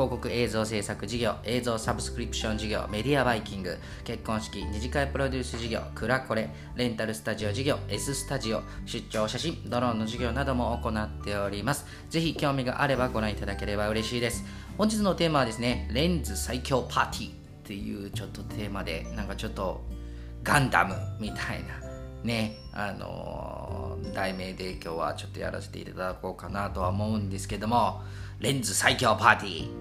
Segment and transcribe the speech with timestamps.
[0.00, 11.84] 広告映像制作事業、映像サブスクリプション事業、メディアバイキング、結婚式、二次会プロデュース事業、クラコレ、レンタルスタジオ事業、S スタジオ、出張写真、ドローンの事業なども行っております。
[12.08, 14.42] ぜひ興味があればご覧いただければ嬉しいです。
[14.78, 17.32] 本日のテーマはですね、レンズ最強パーティーっ
[17.64, 19.84] ていうちょっとテーマで、なんかちょっと
[20.42, 21.90] ガンダムみたいな
[22.24, 28.02] ね、あのー、題名で今日はちょっとやらせていただこうかなとは思うんですけども、
[28.38, 29.79] レンズ最強パーティー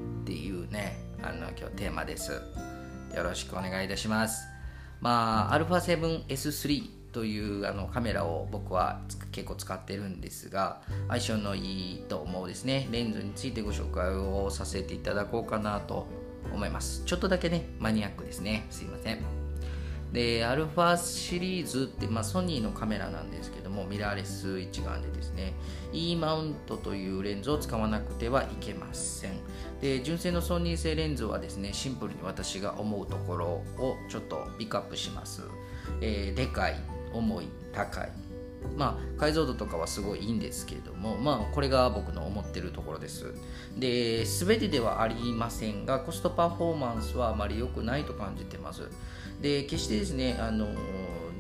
[0.70, 2.32] ね、あの今日テーマです。
[2.32, 4.48] よろしくお願いいたします。
[5.02, 16.08] まあ、α7S3 というあのカメラを僕は結構使ってるんですが相性のいいと思うですねレンズについてご紹介をさせていただこうかなと
[16.54, 19.39] 思いますちょっとだけねマニアックですねすいません
[20.12, 25.54] で、アルファシリーズって、まあ、ソニーのカメラなんですけども、ミラーレス一眼でですね、
[25.94, 29.34] E マウントというレンズを使わなくてはいけません。
[29.82, 33.46] で、純正のソニー製レンズはですね、シンプルに私が思うところ
[33.78, 35.44] をちょっとピックアップします。
[36.02, 36.76] えー、でかい、
[37.14, 38.29] 重い、高い。
[38.78, 43.34] まあ、解像度とかはすごいいいんですけれども、まあ、これが僕の思ってるところです。
[43.78, 48.90] で、全てではありませんが、コストパフォーマンスはあまり良くないと感じてます。
[49.42, 50.68] で決してですねあの、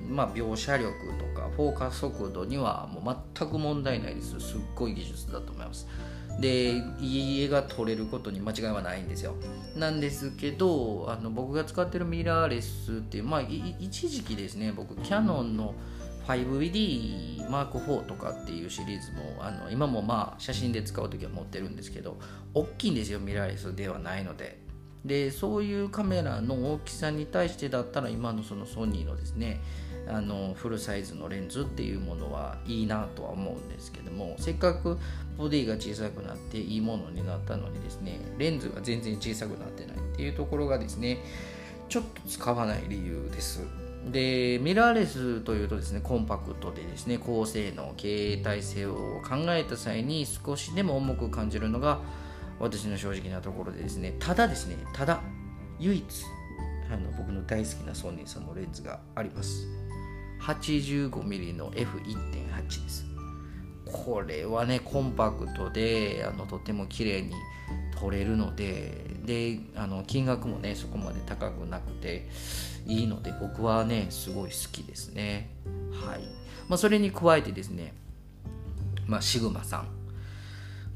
[0.07, 5.87] まあ、描写力とかフォーカス速度にはもう全く問題ないですすっごい技術だと思います
[6.39, 9.35] でいい絵が撮れることに間違いはないんですよ
[9.75, 15.73] なんですけどあの僕が使ってるミラーレスっていうまあ一時期ですね僕キヤノンの
[16.35, 22.17] 5D Mark4 とかっていうシリーズもあの今もまあ写真で使う時は持ってるんですけど
[22.53, 24.59] 大きいんですよミラーレスではないので。
[25.05, 29.61] でそういうカメラの大きさに対してだったら今のそのソニーのですね
[30.09, 34.97] あのフルサイズのレンズっていうものはいいなとは思うんですけどもせっかく
[35.37, 41.19] ボディが小さくなっていいものになったのにですねレンズが全然小さくなってないっていうところがですね
[41.87, 43.78] ちょっと使わない理由です。
[44.05, 51.99] でミラーレスというとですねコンパクトでですね高性能携帯性を考えた際に少しでも重く感じるのが
[52.59, 55.21] 私の正直なところでですねただですねただ
[55.79, 56.05] 唯一
[56.91, 59.67] あの僕の大好きなソニーさんのレンズがあります。
[60.41, 63.08] 85mm の F1.8 です。
[63.91, 67.33] これはねコンパクトであのとても綺麗に
[67.99, 72.27] 撮れるのでであの金額もねそこまで高くなくて
[72.85, 75.49] いいので僕はねすごい好きですね。
[75.91, 76.21] はい、
[76.67, 77.93] まあ、それに加えてですね
[79.05, 79.99] まあシグマさん。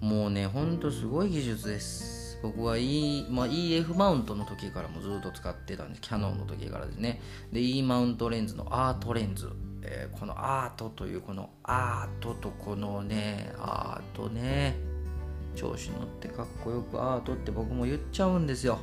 [0.06, 2.13] もうねほんとすごい技術です。
[2.44, 6.02] 僕は、e まあ、EF マウントの時からもずっと使ってたんです。
[6.02, 7.22] キャノンの時からですね。
[7.54, 9.50] で E マウントレンズのアートレンズ、
[9.82, 14.76] えー、このアートというこのアートとこのねアートね。
[15.56, 18.80] 調子乗ってかっこよくアートって僕も言っちゃうんですよ。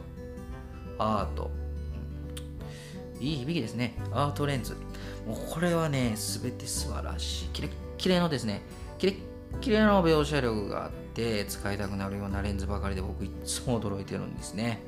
[0.98, 1.50] アート。
[3.20, 3.94] いい響きですね。
[4.12, 4.72] アートレンズ。
[5.26, 7.48] もうこれはね全て素晴らしい。
[7.48, 8.62] キレッキレのですね。
[8.96, 9.16] キレッ
[9.60, 14.80] キレの描写力があって使いたくなるようなレンズばかりで僕いつも驚いてるんですね。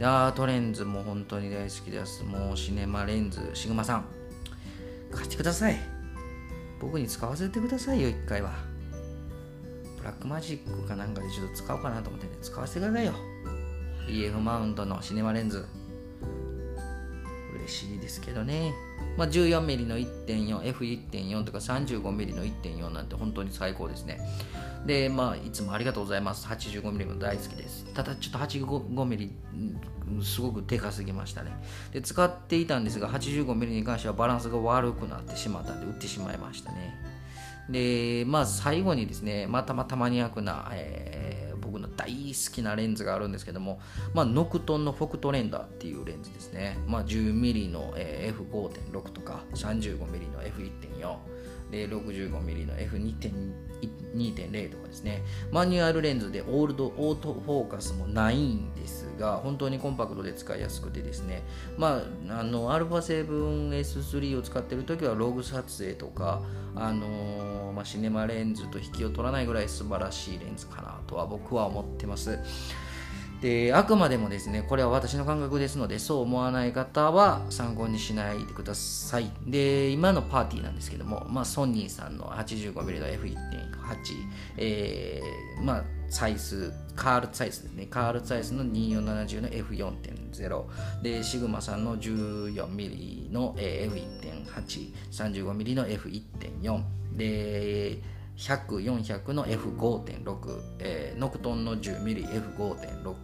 [0.00, 2.24] でアートレンズも本当に大好きです。
[2.24, 4.04] もうシネマレンズシグマさん。
[5.12, 5.78] 貸してください。
[6.80, 8.52] 僕に使わせてくださいよ一回は。
[9.98, 12.32] ブラックマジックかなんかでちょっと使おうかなと思ってね。
[12.42, 13.12] 使わせてくださいよ。
[14.08, 15.66] EF マウントのシネマレンズ。
[17.54, 18.72] 嬉しいですけどね。
[19.16, 24.18] まあ、14mm の 1.4F1.4 とか 35mm の1.4なんて本当に最高ですね。
[24.86, 26.46] でまあいつもありがとうございます。
[26.46, 27.86] 85mm も大好きです。
[27.94, 29.30] ただちょっと 85mm
[30.22, 31.50] すごくでかすぎましたね。
[31.92, 36.94] で使っていたんですが 85mm に関してはバランスが悪くなってしまったんで売ってしまいましたね。
[37.68, 41.40] でまあ最後にですねまたまたマニアックな、えー
[41.70, 43.80] 僕の大好きなレンズがあるんですけども、
[44.12, 51.16] まあ、ノクトンのフォクトレンダーっていうレンズですね、まあ、10mm の F5.6 とか 35mm の F1.4
[51.70, 55.22] で 65mm の F2.1 2.0とかですね。
[55.50, 61.42] マニュアルレンズでオールドオートフォーカスもないんですが本当にコンパクトで使いやすくてですね。
[61.76, 66.42] まああの α7S3 を使ってる時はログ撮影とか
[66.74, 72.38] あのまあ、シネマレンズと引きを取らないぐらい素晴らしいレンズかなとは僕は思ってます。
[73.40, 79.30] であくまでもですねこれは私の感覚ですのでそう思わない方は参考にしないでください。
[79.46, 83.36] で今のパーティーなんですけども、まあ、ソニーさんの 85mm の F1.8、
[84.58, 87.86] えー、まあサイズカールサイズですね。
[87.86, 96.82] カールサイズの2470の F4.0 でシグマさんの 14mm の F1.835mm の F1.4
[97.16, 103.14] で100、400の F5.6、えー、ノクトンの 10mmF5.6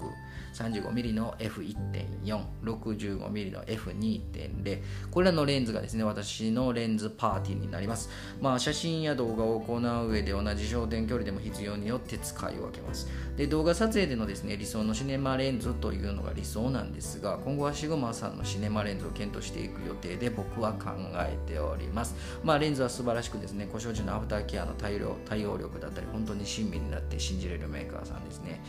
[0.57, 8.09] 35mm の F1.4、65mm の F2.0、これらのレンズがですね、私のレンズパーティーになります。
[8.41, 13.09] まあ、写真や動画を行う上で同じ焦点距離でも必要によって使い分けます。
[13.37, 22.15] で、動画撮影でのですね、理想のシネマレンズというのが理想なんですが、今後はシグマさんのシネマレンズを検討していく予定で僕は考えております。
[22.43, 28.63] まあ、レンズは素晴らしくですね、故障時のアフターケアの対応対応力だったり、本当に親身になって信じれるメーカーさんですね。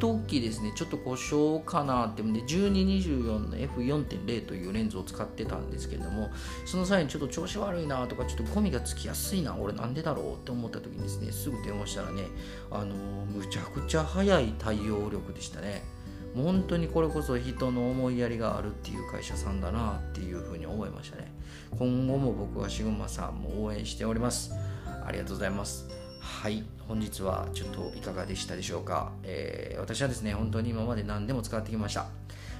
[0.00, 6.30] 時ですね、ちょっと故障かなって、で1224の F4.0 というレンズを使ってたんですけれども、
[6.66, 12.24] その際にちょっと調子悪いなとか、ちょっとゴミがつきやすいな、俺なんでだろうって思った時にですね、すぐ電話したらね、
[12.70, 15.84] あのむちゃくちゃ早い対応力でしたね。
[16.34, 21.32] 本当にこれこそ人の思いやりがあるっていう会社さんだなっていうふうに思いましたね。
[21.70, 24.52] 今後も僕はシグマさんも応援しております。
[25.06, 26.03] ありがとうございます。
[26.24, 26.64] はい。
[26.88, 32.06] 本日はちょっといかがでしたでしょうか、えー、私はですね本当に今まで何でも使ってきました。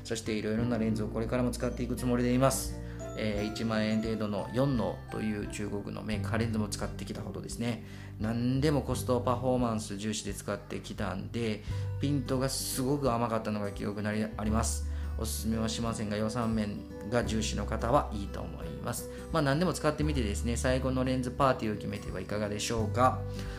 [0.05, 2.79] そしていろいろなレンズをこれからも使っていくつもりでいます。
[3.17, 7.85] えー、1万円程度の4のという中国のメーカーレンズも使ってきたほどですね。
[8.21, 11.63] 何でもコストパフォーマンス重視で使ってきたんで
[12.03, 14.94] ピントがすごく甘かったのが記憶にあります。
[15.19, 16.77] おすすめはしませんが予算面
[17.11, 19.11] が重視の方はいいと思います。
[19.33, 23.19] まあ何でも使ってみてですね、最後のレンズパーティーを決めてはいかがでしょうか。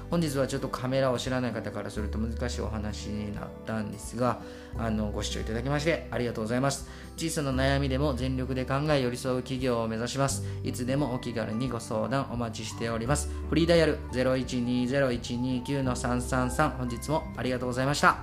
[0.09, 4.39] 本日はちょっとカメラを知らない方からすると難しいお話になったんですが、
[4.77, 6.87] あのご視聴いただきましてありがとうございます。
[7.17, 10.43] 小さな悩みでも全力で考え寄り添う企業を目指します。
[10.63, 13.29] いつでもお気軽にご相談お待ちしております。
[13.49, 18.17] フリーダイヤル0120-129-333本日もありがとうございました。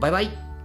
[0.00, 0.55] バイバイ